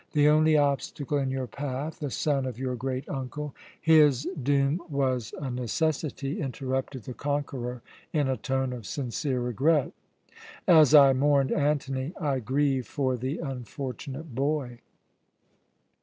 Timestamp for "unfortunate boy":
13.37-14.79